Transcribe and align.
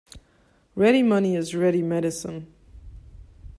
Ready 0.73 1.03
money 1.03 1.35
is 1.35 1.53
ready 1.53 1.83
medicine. 1.83 2.51